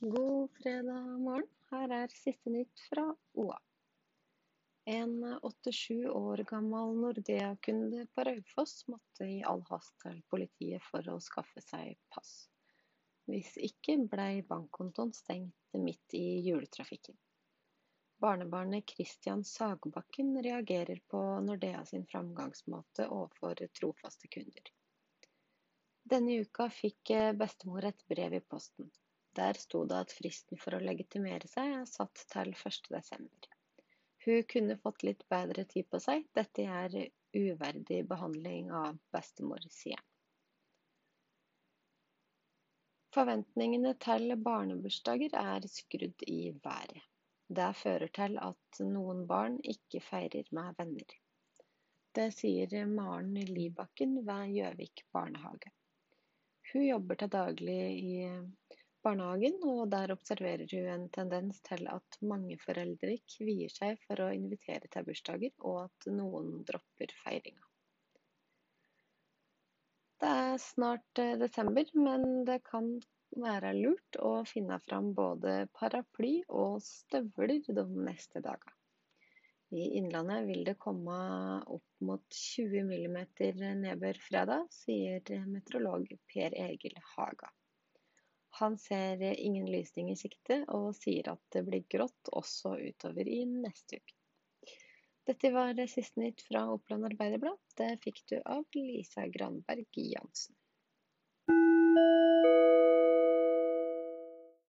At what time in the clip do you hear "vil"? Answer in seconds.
80.46-80.62